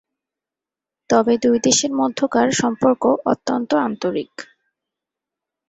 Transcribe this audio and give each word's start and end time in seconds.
তবে 1.09 1.33
দুই 1.37 1.57
দেশের 1.59 1.91
মধ্যকার 1.95 2.47
সম্পর্ক 2.61 3.03
অত্যন্ত 3.25 3.71
আন্তরিক। 3.87 4.31